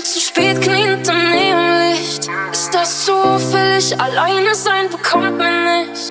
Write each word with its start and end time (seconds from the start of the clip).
Tag 0.00 0.06
zu 0.06 0.20
spät 0.20 0.60
kniend 0.62 1.06
im 1.08 1.30
Neonlicht. 1.30 2.30
Ist 2.52 2.72
das 2.72 3.04
zufällig? 3.04 3.98
Alleine 4.00 4.54
sein 4.54 4.88
bekommt 4.88 5.36
man 5.36 5.64
nicht. 5.64 6.10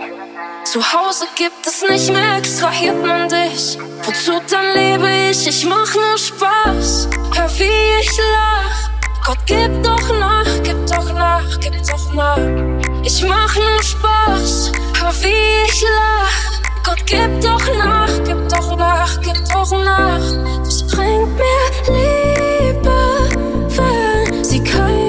Zu 0.63 0.79
Hause 0.81 1.25
gibt 1.35 1.66
es 1.66 1.81
nicht 1.89 2.11
mehr, 2.11 2.38
extrahiert 2.38 3.03
man 3.03 3.28
dich. 3.28 3.79
Wozu 4.03 4.33
dann 4.49 4.73
lebe 4.75 5.09
ich? 5.31 5.47
Ich 5.47 5.66
mach 5.66 5.94
nur 5.95 6.17
Spaß. 6.17 7.07
Hör, 7.35 7.49
wie 7.57 7.99
ich 7.99 8.17
lach. 8.17 8.89
Gott, 9.25 9.39
gib 9.47 9.83
doch 9.83 10.19
nach, 10.19 10.63
gib 10.63 10.85
doch 10.85 11.13
nach, 11.13 11.59
gib 11.59 11.81
doch 11.88 12.13
nach. 12.13 13.03
Ich 13.03 13.23
mach 13.23 13.55
nur 13.55 13.81
Spaß. 13.81 14.72
Hör, 14.99 15.13
wie 15.23 15.66
ich 15.67 15.81
lach. 15.81 16.61
Gott, 16.83 17.05
gib 17.05 17.41
doch 17.41 17.66
nach, 17.78 18.11
gib 18.23 18.49
doch 18.49 18.78
nach, 18.78 19.22
gib 19.22 19.45
doch 19.51 19.72
nach. 19.83 20.22
Was 20.63 20.85
bringt 20.88 21.35
mir 21.35 21.94
Liebe? 21.94 22.28
because 24.64 25.09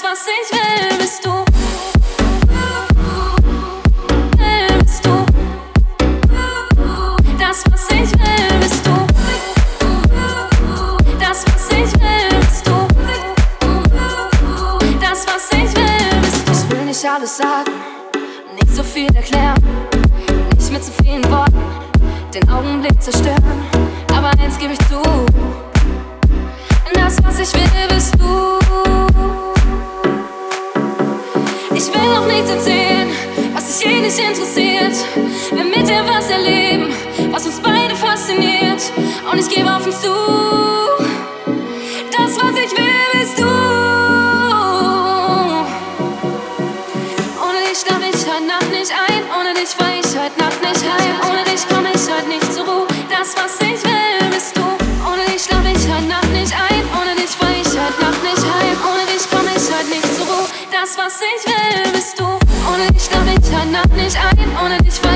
vocês 0.00 0.50
verem 0.50 0.98
an 63.74 63.96
nicht 63.96 64.16
on 64.16 64.64
ohne 64.64 64.78
dich 64.78 64.94
verlassen. 64.94 65.15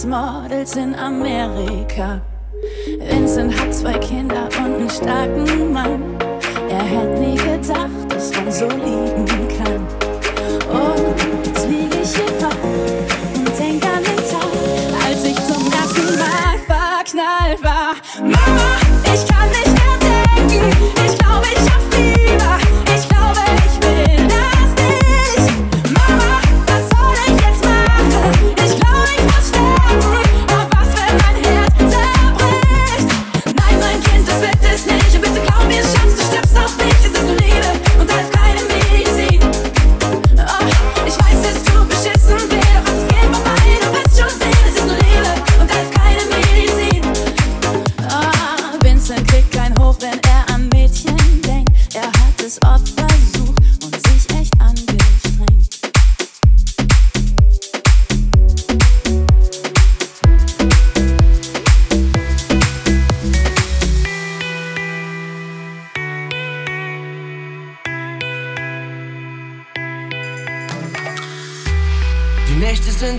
als 0.00 0.06
Models 0.06 0.76
in 0.76 0.94
Amerika. 0.94 2.22
Vincent 3.00 3.52
hat 3.60 3.74
zwei 3.74 3.98
Kinder 3.98 4.48
und 4.58 4.76
einen 4.76 4.88
starken 4.88 5.72
Mann. 5.72 6.16
Er 6.70 6.82
hätte 6.82 7.20
nie 7.20 7.36
gedacht, 7.36 7.90
dass 8.08 8.32
man 8.34 8.50
so 8.50 8.66
lieben 8.66 9.39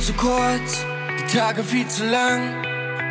zu 0.02 0.14
kurz, 0.14 0.84
die 1.20 1.38
Tage 1.38 1.64
viel 1.64 1.88
zu 1.88 2.06
lang. 2.06 2.56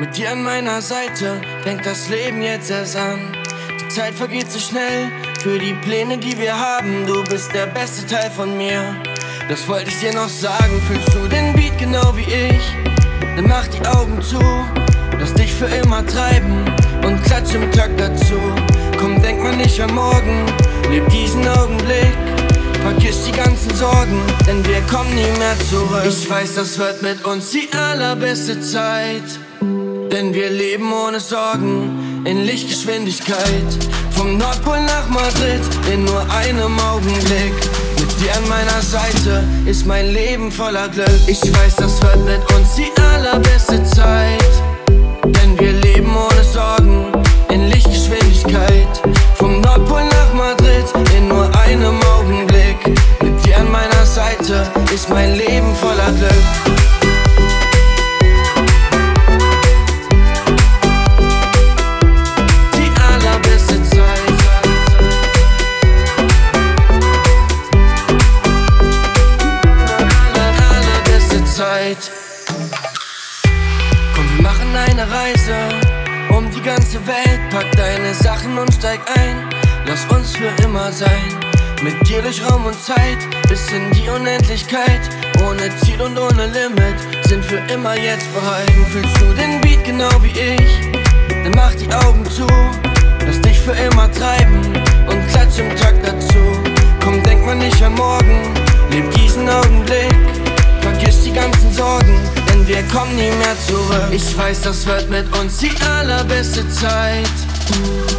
Mit 0.00 0.16
dir 0.16 0.32
an 0.32 0.42
meiner 0.42 0.82
Seite 0.82 1.40
fängt 1.62 1.86
das 1.86 2.08
Leben 2.08 2.42
jetzt 2.42 2.70
erst 2.70 2.96
an. 2.96 3.36
Die 3.80 3.88
Zeit 3.88 4.14
vergeht 4.14 4.50
so 4.50 4.58
schnell 4.58 5.08
für 5.40 5.58
die 5.58 5.74
Pläne, 5.74 6.18
die 6.18 6.36
wir 6.36 6.58
haben. 6.58 7.06
Du 7.06 7.22
bist 7.24 7.54
der 7.54 7.66
beste 7.66 8.06
Teil 8.06 8.30
von 8.30 8.56
mir. 8.56 8.96
Das 9.48 9.68
wollte 9.68 9.90
ich 9.90 10.00
dir 10.00 10.12
noch 10.14 10.28
sagen. 10.28 10.82
Fühlst 10.88 11.14
du 11.14 11.28
den 11.28 11.52
Beat 11.52 11.78
genau 11.78 12.16
wie 12.16 12.22
ich? 12.22 12.76
Dann 13.36 13.46
mach 13.46 13.68
die 13.68 13.86
Augen 13.86 14.20
zu. 14.20 14.40
Lass 15.20 15.32
dich 15.34 15.52
für 15.52 15.66
immer 15.66 16.04
treiben 16.04 16.64
und 17.06 17.22
klatsch 17.22 17.54
im 17.54 17.70
Takt 17.70 18.00
dazu. 18.00 18.40
Komm, 18.98 19.22
denk 19.22 19.40
mal 19.40 19.56
nicht 19.56 19.80
an 19.80 19.94
morgen, 19.94 20.44
leb 20.90 21.08
diesen 21.10 21.46
Augenblick. 21.46 22.29
Vergiss 22.90 23.22
die 23.24 23.30
ganzen 23.30 23.72
Sorgen, 23.76 24.20
denn 24.48 24.66
wir 24.66 24.80
kommen 24.90 25.14
nie 25.14 25.38
mehr 25.38 25.56
zurück. 25.70 26.02
Ich 26.08 26.28
weiß, 26.28 26.56
das 26.56 26.76
wird 26.76 27.02
mit 27.02 27.24
uns 27.24 27.52
die 27.52 27.68
allerbeste 27.72 28.60
Zeit. 28.60 29.22
Denn 29.60 30.34
wir 30.34 30.50
leben 30.50 30.92
ohne 30.92 31.20
Sorgen 31.20 32.24
in 32.24 32.44
Lichtgeschwindigkeit. 32.44 33.70
Vom 34.10 34.36
Nordpol 34.36 34.82
nach 34.82 35.08
Madrid 35.08 35.60
in 35.92 36.04
nur 36.04 36.20
einem 36.32 36.80
Augenblick. 36.80 37.54
Mit 37.96 38.20
dir 38.20 38.36
an 38.36 38.48
meiner 38.48 38.82
Seite 38.82 39.44
ist 39.66 39.86
mein 39.86 40.12
Leben 40.12 40.50
voller 40.50 40.88
Glück. 40.88 41.20
Ich 41.28 41.40
weiß, 41.40 41.76
das 41.76 42.02
wird 42.02 42.24
mit 42.24 42.52
uns 42.56 42.74
die 42.74 42.90
allerbeste 43.00 43.84
Zeit. 43.84 44.52
Denn 45.24 45.56
wir 45.60 45.72
leben 45.74 46.10
ohne 46.16 46.42
Sorgen 46.42 47.06
in 47.50 47.68
Lichtgeschwindigkeit. 47.68 48.88
Vom 49.36 49.60
Nordpol 49.60 50.02
nach 50.02 50.34
Madrid 50.34 50.86
in 51.16 51.28
nur 51.28 51.44
einem 51.56 51.94
Augenblick. 51.94 52.09
Seite 54.50 54.68
ist 54.92 55.08
mein 55.08 55.36
Leben 55.36 55.74
voller 55.76 56.10
Glück. 56.10 56.32
Die 62.74 62.90
allerbeste 63.00 63.80
Zeit. 63.84 64.00
Aller, 70.34 70.52
allerbeste 70.74 71.44
Zeit. 71.44 72.10
Komm, 74.16 74.36
wir 74.36 74.42
machen 74.42 74.74
eine 74.74 75.02
Reise 75.02 75.54
um 76.30 76.50
die 76.50 76.62
ganze 76.62 77.06
Welt. 77.06 77.40
Pack 77.50 77.70
deine 77.76 78.12
Sachen 78.14 78.58
und 78.58 78.74
steig 78.74 79.00
ein. 79.16 79.48
Lass 79.86 80.04
uns 80.06 80.34
für 80.34 80.50
immer 80.64 80.90
sein. 80.90 81.49
Mit 81.82 82.06
dir 82.06 82.20
durch 82.20 82.42
Raum 82.44 82.66
und 82.66 82.78
Zeit 82.78 83.16
bis 83.48 83.72
in 83.72 83.90
die 83.92 84.06
Unendlichkeit. 84.10 85.00
Ohne 85.42 85.74
Ziel 85.78 86.02
und 86.02 86.18
ohne 86.18 86.46
Limit 86.48 87.26
sind 87.26 87.42
für 87.42 87.56
immer 87.72 87.94
jetzt 87.96 88.30
bereit. 88.34 88.70
Fühlst 88.90 89.18
du 89.18 89.24
den 89.32 89.62
Beat 89.62 89.82
genau 89.84 90.10
wie 90.22 90.38
ich? 90.38 90.92
Dann 91.42 91.52
mach 91.54 91.74
die 91.74 91.90
Augen 91.90 92.26
zu. 92.26 92.46
Lass 93.26 93.40
dich 93.40 93.58
für 93.58 93.72
immer 93.72 94.12
treiben 94.12 94.60
und 95.08 95.26
klatsch 95.28 95.58
im 95.58 95.74
Takt 95.76 96.06
dazu. 96.06 96.36
Komm, 97.02 97.22
denk 97.22 97.46
mal 97.46 97.56
nicht 97.56 97.82
an 97.82 97.94
morgen. 97.94 98.52
Leb 98.90 99.10
diesen 99.12 99.48
Augenblick. 99.48 100.14
Vergiss 100.82 101.22
die 101.22 101.32
ganzen 101.32 101.72
Sorgen, 101.72 102.20
denn 102.46 102.68
wir 102.68 102.82
kommen 102.88 103.16
nie 103.16 103.30
mehr 103.30 103.56
zurück. 103.66 104.08
Ich 104.10 104.36
weiß, 104.36 104.62
das 104.62 104.86
wird 104.86 105.08
mit 105.08 105.34
uns 105.34 105.56
die 105.56 105.72
allerbeste 105.98 106.68
Zeit. 106.68 107.30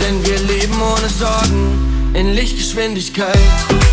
Denn 0.02 0.26
wir 0.26 0.40
leben 0.40 0.82
ohne 0.82 1.10
Sorgen 1.10 2.01
in 2.14 2.34
Lichtgeschwindigkeit. 2.34 3.91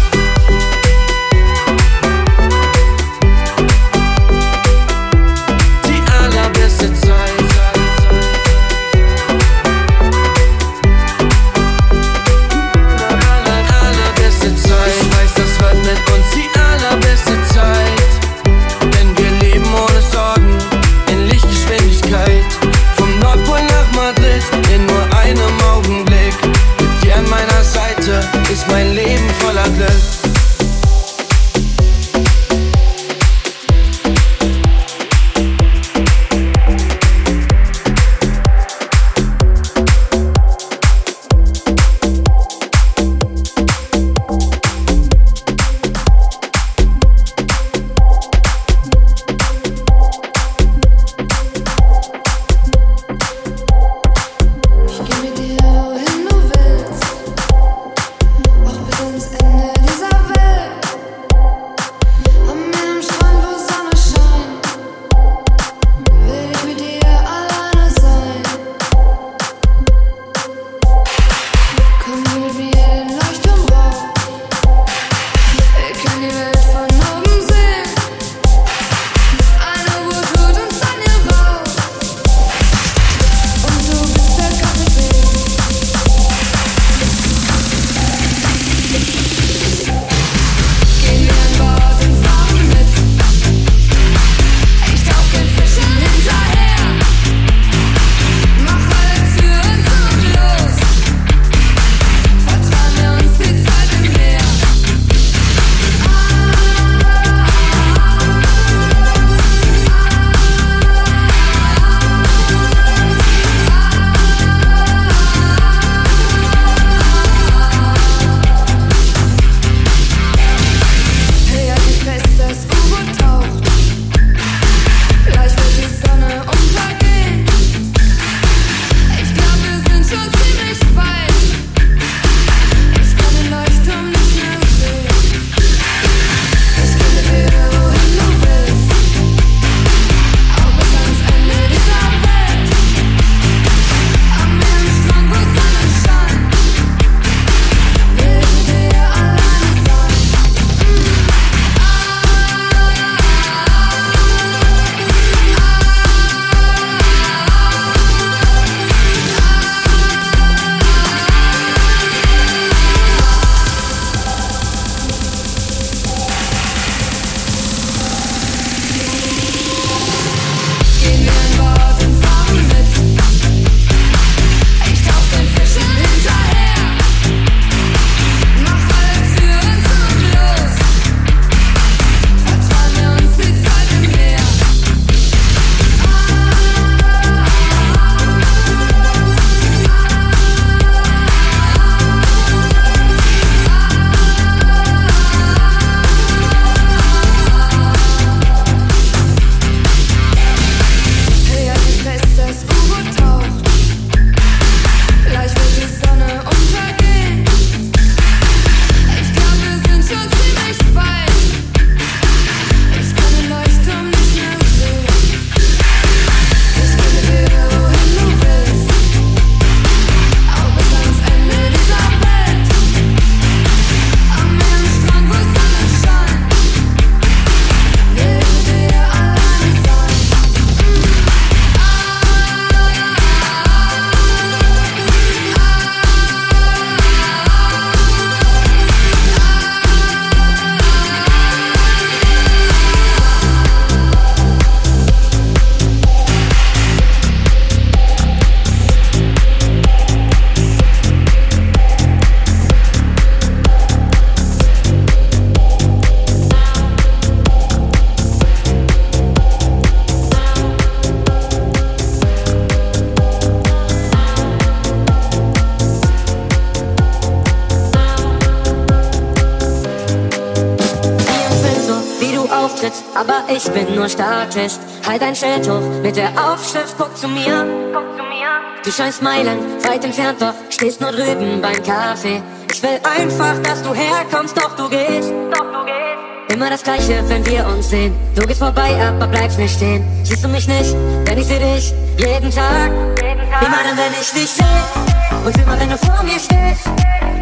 Ich 273.69 273.75
bin 273.75 273.95
nur 273.95 274.09
Statist. 274.09 274.81
Halt 275.07 275.23
dein 275.23 275.35
Schild 275.35 275.69
hoch 275.69 275.83
mit 276.03 276.17
der 276.17 276.31
Aufschrift, 276.31 276.95
guck 276.97 277.17
zu 277.17 277.29
mir. 277.29 277.67
Guck 277.93 278.17
zu 278.17 278.23
mir. 278.23 278.49
Du 278.85 278.91
scheinst 278.91 279.23
Meilen, 279.23 279.59
weit 279.83 280.05
entfernt, 280.05 280.41
doch 280.41 280.55
stehst 280.71 281.01
nur 281.01 281.13
drüben 281.13 281.61
beim 281.61 281.83
Kaffee. 281.83 282.43
Ich 282.71 282.83
will 282.83 283.01
einfach, 283.03 283.59
dass 283.63 283.83
du 283.83 283.95
herkommst, 283.95 284.57
doch 284.57 284.75
du 284.77 284.89
gehst. 284.89 285.33
Doch 285.53 285.65
du 285.73 285.85
gehst. 285.85 286.55
Immer 286.55 286.71
das 286.71 286.83
Gleiche, 286.83 287.23
wenn 287.29 287.45
wir 287.47 287.67
uns 287.67 287.91
sehen. 287.91 288.15
Du 288.35 288.47
gehst 288.47 288.61
vorbei, 288.61 288.97
aber 289.01 289.27
bleibst 289.27 289.59
nicht 289.59 289.75
stehen. 289.75 290.05
Siehst 290.25 290.45
du 290.45 290.49
mich 290.49 290.67
nicht, 290.67 290.95
denn 291.27 291.39
ich 291.39 291.47
seh 291.47 291.59
dich 291.59 291.93
jeden 292.17 292.51
Tag. 292.51 292.91
Jeden 293.23 293.51
Tag. 293.51 293.63
Immer 293.63 293.83
dann, 293.85 293.97
wenn 293.99 294.13
ich 294.21 294.31
dich 294.33 294.51
seh. 294.51 295.45
Und 295.45 295.57
immer 295.59 295.79
wenn 295.79 295.91
du 295.91 295.99
vor 295.99 296.23
mir 296.23 296.39
stehst, 296.39 296.85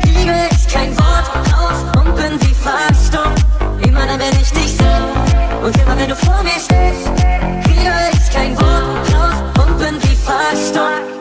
kriege 0.03 0.35
ich 0.51 0.73
kein 0.73 0.97
Wort 0.99 1.29
raus 1.53 1.85
und 1.99 2.17
bin 2.17 2.41
wie 2.41 2.55
verstummt. 2.55 3.45
Immer 3.87 4.07
dann, 4.07 4.19
wenn 4.19 4.41
ich 4.41 4.51
dich 4.51 4.77
seh. 4.77 5.45
Und 5.62 5.77
immer 5.79 5.97
wenn 5.97 6.09
du 6.09 6.16
vor 6.16 6.42
mir 6.42 6.51
stehst, 6.51 7.07
kriege 7.64 7.92
ich 8.12 8.31
kein 8.31 8.57
Wort 8.57 9.14
raus 9.14 9.66
und 9.66 9.79
bin 9.79 10.03
wie 10.03 10.16
verstummt. 10.16 11.15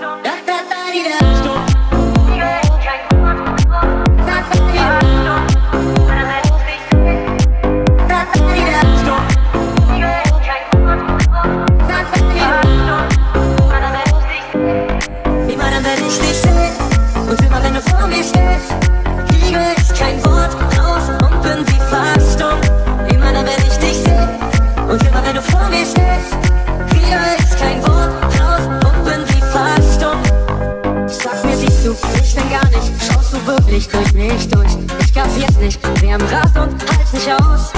Wirklich 33.75 33.89
durch 33.89 34.13
mich 34.13 34.47
durch? 34.47 34.71
Ich 35.01 35.13
kapier's 35.13 35.57
nicht, 35.57 36.01
wir 36.01 36.13
haben 36.13 36.23
Rast 36.27 36.55
und 36.55 36.97
halt's 36.97 37.11
nicht 37.11 37.29
aus. 37.29 37.73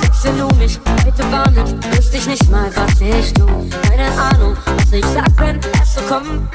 Sechse 0.00 0.34
du 0.38 0.48
mich 0.56 0.80
heute 1.04 1.30
war 1.30 1.50
nicht, 1.50 1.94
wüsste 1.94 2.16
ich 2.16 2.26
nicht 2.26 2.50
mal, 2.50 2.70
was 2.74 2.98
ich 3.02 3.30
tu. 3.34 3.44
Keine 3.90 4.10
Ahnung, 4.18 4.56
was 4.64 4.90
ich 4.90 5.04
sag, 5.04 5.28
wenn 5.36 5.60
es 5.82 5.94
so 5.96 6.00
kommt. 6.08 6.48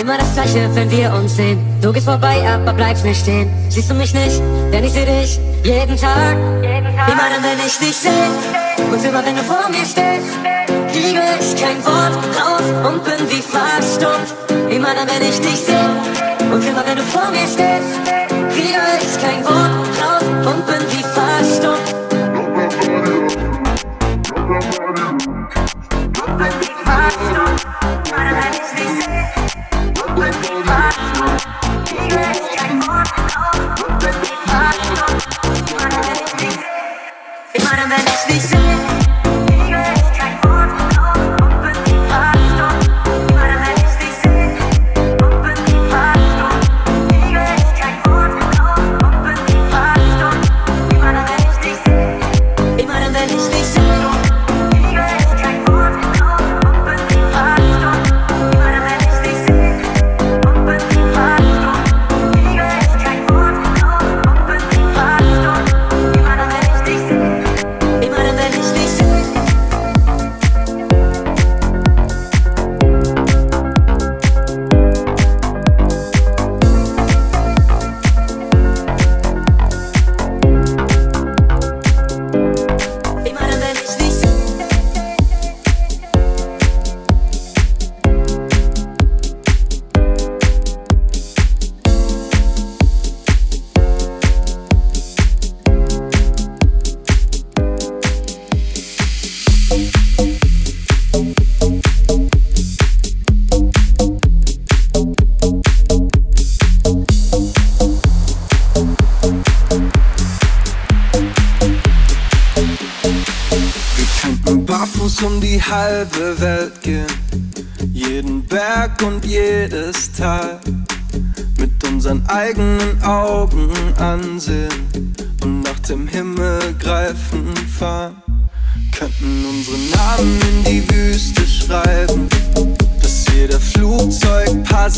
Immer 0.00 0.16
das 0.16 0.32
Gleiche, 0.32 0.70
wenn 0.72 0.90
wir 0.90 1.12
uns 1.12 1.36
sehen. 1.36 1.58
Du 1.82 1.92
gehst 1.92 2.06
vorbei, 2.06 2.48
aber 2.48 2.72
bleibst 2.72 3.04
nicht 3.04 3.20
stehen. 3.20 3.52
Siehst 3.68 3.90
du 3.90 3.94
mich 3.94 4.14
nicht, 4.14 4.40
denn 4.72 4.84
ich 4.84 4.92
seh 4.94 5.04
dich 5.04 5.38
jeden 5.64 5.98
Tag. 5.98 6.34
Immer 6.62 7.28
dann, 7.28 7.42
wenn 7.42 7.66
ich 7.66 7.78
dich 7.78 7.94
seh 7.94 8.90
und 8.90 9.04
immer 9.04 9.22
wenn 9.22 9.36
du 9.36 9.42
vor 9.42 9.68
mir 9.68 9.84
stehst, 9.84 10.32
kriege 10.90 11.20
ich 11.38 11.62
kein 11.62 11.84
Wort 11.84 12.16
raus 12.40 12.90
und 12.90 13.04
bin 13.04 13.28
wie 13.28 13.42
verstummt. 13.42 14.34
Immer 14.70 14.94
dann, 14.94 15.06
wenn 15.08 15.28
ich 15.28 15.38
dich 15.40 15.60
seh 15.60 16.37
und 16.58 16.66
immer 16.66 16.84
wenn 16.84 16.96
du 16.96 17.02
vor 17.02 17.30
mir 17.30 17.46
stehst, 17.46 18.00
kriege 18.50 18.82
ich 19.00 19.22
kein 19.22 19.44
Wort 19.44 19.86
raus 20.02 20.24
und 20.46 20.66
bin 20.66 20.82
wie 20.90 21.04
verstummt. 21.04 22.07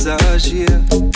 Flugzeugpassagier 0.00 0.80
durch 0.88 1.09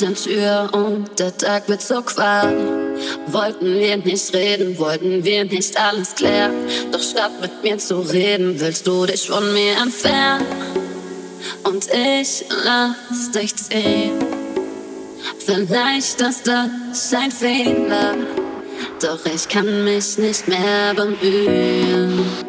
den 0.00 0.14
Tür 0.14 0.70
und 0.72 1.18
der 1.18 1.36
Tag 1.36 1.68
wird 1.68 1.82
so 1.82 2.02
qual. 2.02 2.54
Wollten 3.26 3.78
wir 3.78 3.96
nicht 3.96 4.34
reden, 4.34 4.78
wollten 4.78 5.24
wir 5.24 5.44
nicht 5.44 5.78
alles 5.78 6.14
klären. 6.14 6.52
Doch 6.92 7.02
statt 7.02 7.32
mit 7.40 7.62
mir 7.62 7.78
zu 7.78 8.00
reden, 8.00 8.58
willst 8.60 8.86
du 8.86 9.06
dich 9.06 9.28
von 9.28 9.52
mir 9.52 9.76
entfernen. 9.82 10.46
Und 11.64 11.86
ich 11.92 12.44
lass 12.64 13.30
dich 13.32 13.54
ziehen. 13.56 14.18
Vielleicht 15.44 16.20
ist 16.20 16.46
das 16.46 17.14
ein 17.14 17.30
Fehler, 17.30 18.14
doch 19.00 19.24
ich 19.24 19.48
kann 19.48 19.84
mich 19.84 20.18
nicht 20.18 20.46
mehr 20.48 20.94
bemühen. 20.94 22.47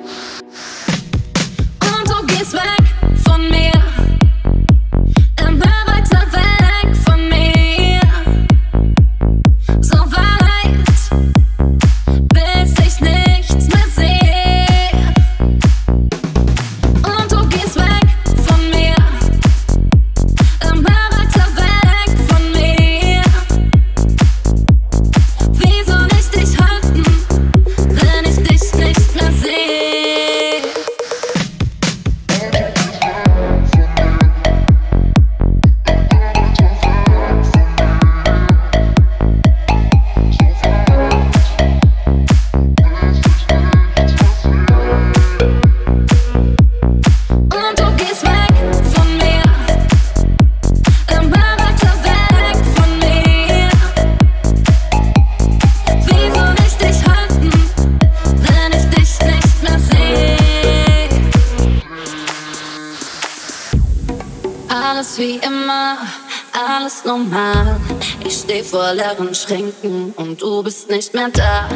nicht 70.89 71.13
mehr 71.13 71.29
da. 71.29 71.69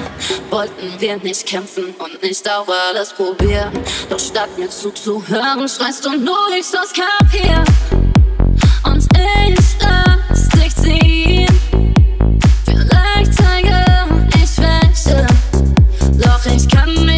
Wollten 0.49 0.99
wir 0.99 1.17
nicht 1.17 1.45
kämpfen 1.45 1.95
und 1.97 2.21
nicht 2.21 2.49
auch 2.49 2.67
alles 2.89 3.13
probieren. 3.13 3.71
Doch 4.09 4.19
statt 4.19 4.49
mir 4.57 4.69
zuzuhören, 4.69 5.67
schreist 5.69 6.05
du 6.05 6.11
nur, 6.17 6.49
ich 6.57 6.65
soll's 6.65 6.93
kapieren. 6.93 7.63
Und 8.83 9.07
ich 9.17 9.59
lass 9.81 10.49
dich 10.49 10.75
ziehen. 10.75 11.59
Vielleicht 12.65 13.33
zeige 13.33 13.85
ich 14.35 14.57
welche, 14.57 15.27
doch 16.17 16.45
ich 16.45 16.67
kann 16.67 16.93
nicht. 16.93 17.12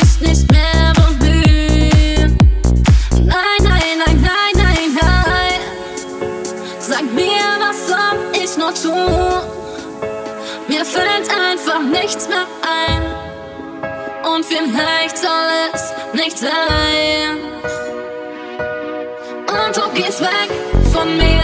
nichts 12.06 12.28
mehr 12.28 12.46
ein. 12.62 13.02
Und 14.32 14.46
vielleicht 14.46 15.18
soll 15.18 15.50
es 15.74 15.94
nicht 16.14 16.38
sein. 16.38 17.40
Und 19.48 19.76
du 19.76 19.90
gehst 20.00 20.22
weg 20.22 20.50
von 20.94 21.18
mir. 21.18 21.35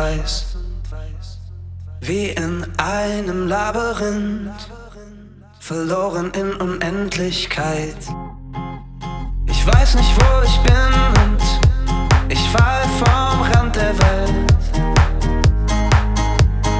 weiß, 0.00 0.56
wie 2.00 2.28
in 2.30 2.66
einem 2.78 3.48
Labyrinth, 3.48 4.60
verloren 5.58 6.32
in 6.32 6.54
Unendlichkeit. 6.54 8.02
Ich 9.46 9.66
weiß 9.66 9.96
nicht, 9.96 10.12
wo 10.18 10.42
ich 10.48 10.58
bin 10.68 10.92
und 11.22 11.42
ich 12.32 12.42
fall 12.48 12.84
vom 13.00 13.42
Rand 13.50 13.76
der 13.76 13.94
Welt. 14.04 14.52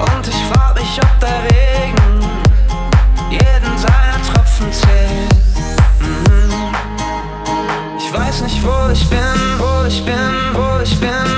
Und 0.08 0.24
ich 0.32 0.42
frag 0.50 0.74
mich, 0.76 0.92
ob 1.06 1.20
der 1.20 1.40
Regen 1.50 2.12
jeden 3.30 3.74
seiner 3.84 4.18
Tropfen 4.28 4.72
zählt. 4.72 5.34
Mhm. 6.00 6.72
Ich 7.98 8.08
weiß 8.14 8.42
nicht, 8.42 8.62
wo 8.64 8.90
ich 8.90 9.04
bin, 9.10 9.40
wo 9.58 9.86
ich 9.86 10.02
bin, 10.06 10.32
wo 10.54 10.82
ich 10.82 10.98
bin 10.98 11.30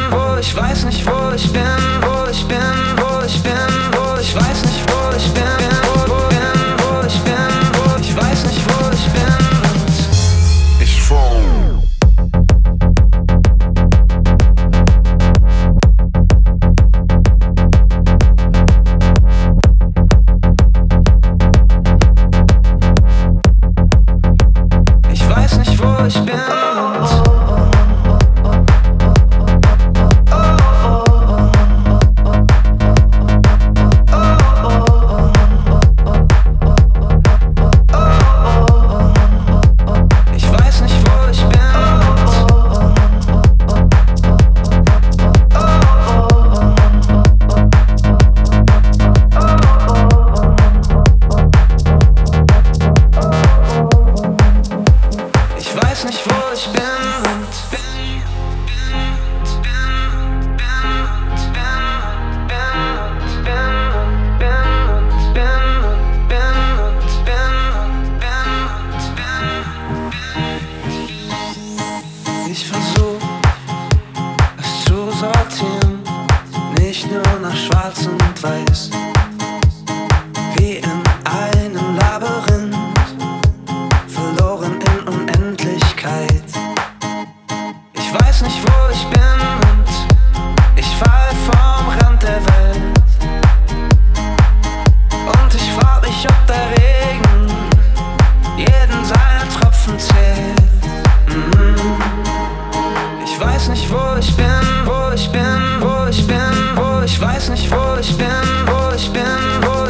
ich 0.42 0.56
weiß 0.56 0.84
nicht, 0.86 1.06
wo 1.06 1.32
ich 1.34 1.52
bin, 1.52 1.62
wo 2.02 2.28
ich 2.28 2.44
bin. 2.48 2.91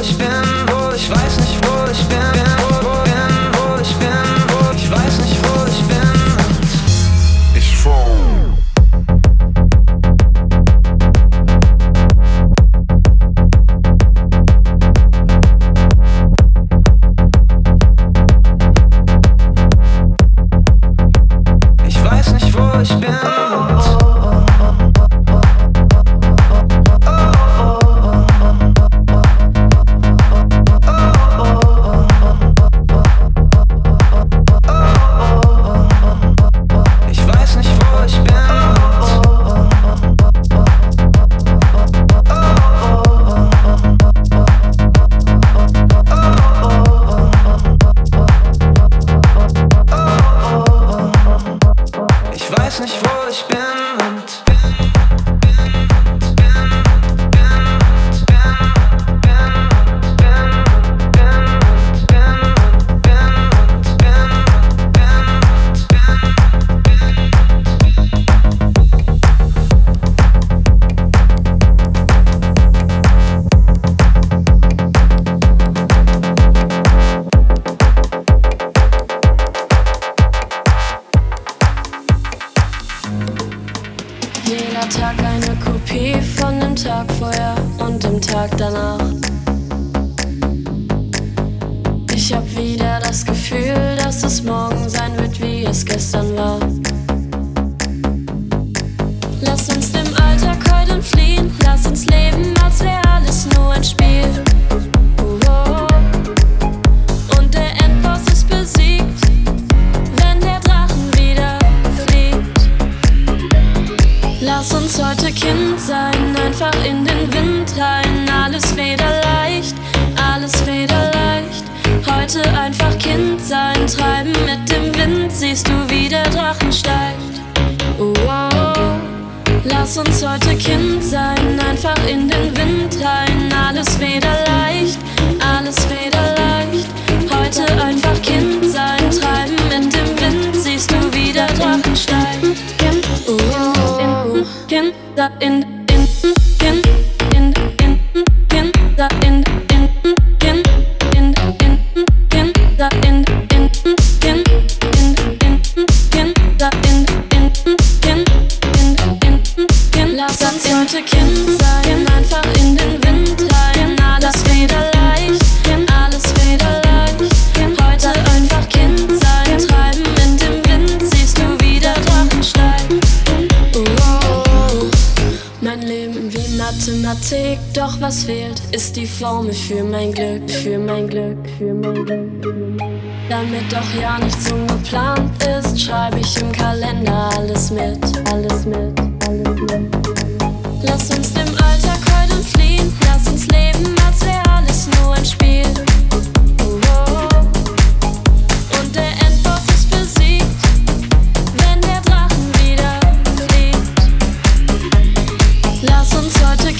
ich 0.03 0.19
bin, 0.19 0.29
wohl 0.69 0.95
ich 0.97 1.09
weiß 1.09 1.39
nicht, 1.41 1.62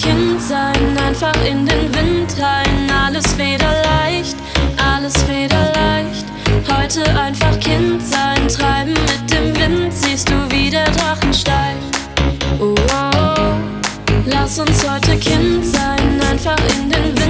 Kind 0.03 0.43
sein, 0.43 0.99
einfach 0.99 1.35
in 1.49 1.65
den 1.65 1.95
Wind 1.95 2.35
rein. 2.41 2.91
Alles 2.91 3.35
federleicht, 3.35 4.35
alles 4.77 5.15
federleicht. 5.23 6.27
Heute 6.67 7.05
einfach 7.17 7.59
Kind 7.61 8.03
sein, 8.03 8.49
treiben 8.49 8.95
mit 8.95 9.33
dem 9.33 9.57
Wind, 9.57 9.93
siehst 9.93 10.29
du, 10.29 10.35
wie 10.51 10.71
der 10.71 10.91
Drachen 10.91 11.33
steigt. 11.33 12.01
Oh, 12.59 12.75
oh, 12.75 13.11
oh. 13.17 13.55
lass 14.27 14.59
uns 14.59 14.85
heute 14.91 15.17
Kind 15.19 15.65
sein, 15.65 16.21
einfach 16.29 16.59
in 16.77 16.91
den 16.91 17.05
Wind. 17.05 17.22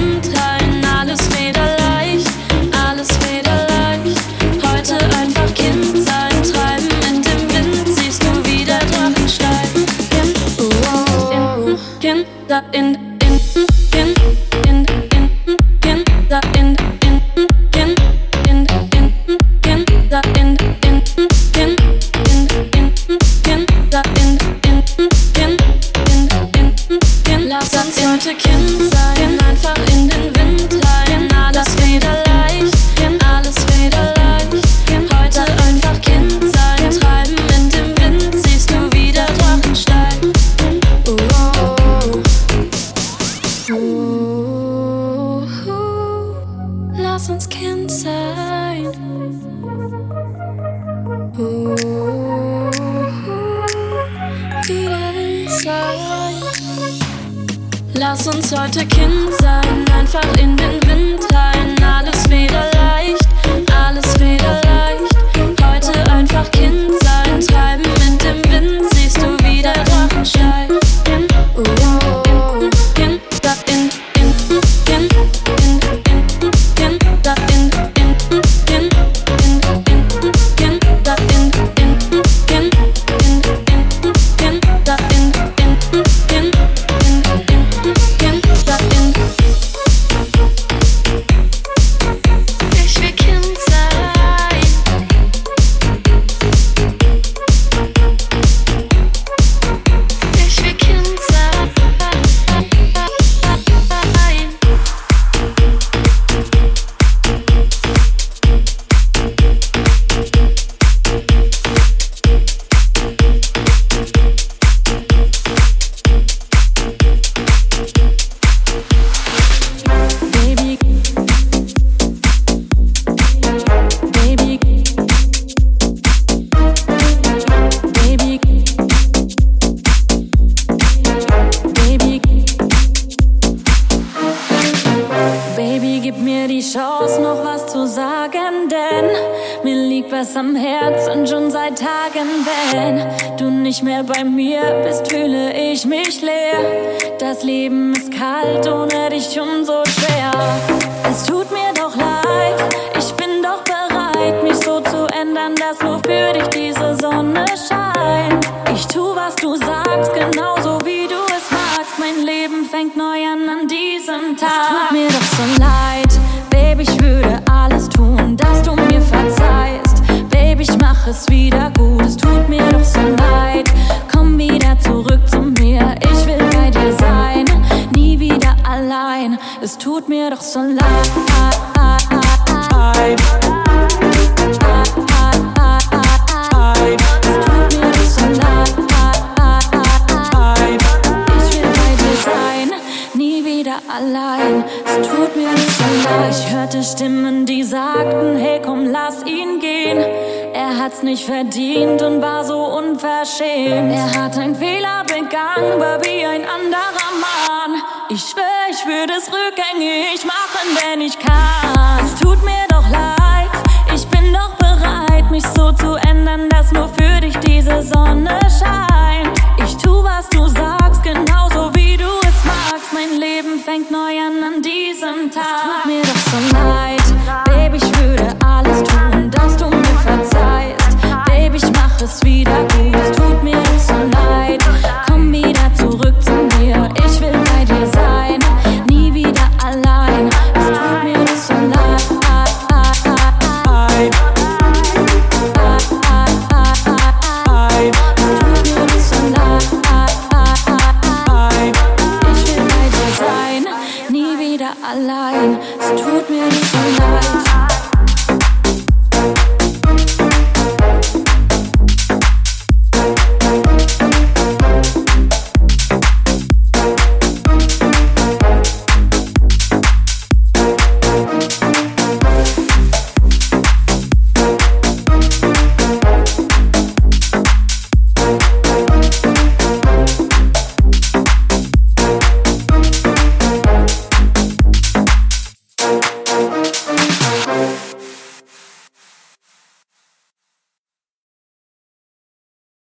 Nicht 201.13 201.25
verdient 201.25 202.01
und 202.01 202.21
war 202.21 202.43
so 202.43 202.57
unverschämt. 202.57 203.93
Er 203.93 204.23
hat 204.23 204.37
einen 204.37 204.55
Fehler 204.55 205.03
begangen, 205.05 205.79
war 205.79 206.03
wie 206.03 206.25
ein 206.25 206.41
anderer 206.41 207.11
Mann. 207.19 207.81
Ich 208.09 208.21
schwör, 208.21 208.43
ich 208.71 208.85
würde 208.85 209.13
es 209.17 209.27
rückgängig 209.27 210.25
machen, 210.25 210.77
wenn 210.81 211.01
ich 211.01 211.17
kann. 211.19 212.05
Es 212.05 212.19
tut 212.19 212.43
mir 212.43 212.65
doch 212.69 212.89
leid, 212.89 213.51
ich 213.93 214.07
bin 214.07 214.33
doch 214.33 214.55
bereit, 214.55 215.29
mich 215.29 215.45
so 215.55 215.71
zu 215.73 215.95
ändern, 216.09 216.49
dass 216.49 216.71
nur 216.71 216.89
für 216.89 217.21
dich 217.21 217.37
diese 217.39 217.83
Sonne 217.83 218.39
scheint. 218.59 218.83